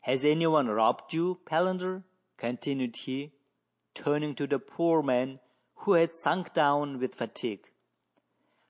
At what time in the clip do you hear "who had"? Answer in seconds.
5.76-6.12